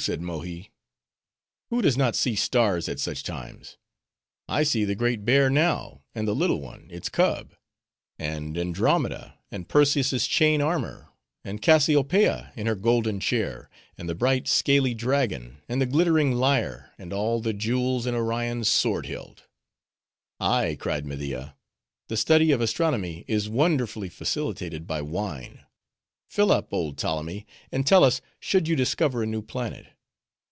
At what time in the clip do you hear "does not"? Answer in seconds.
1.80-2.16